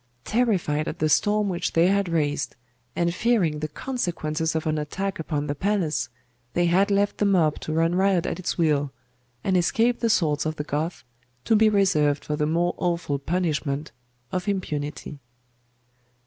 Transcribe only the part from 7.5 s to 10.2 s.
to run riot at its will; and escaped the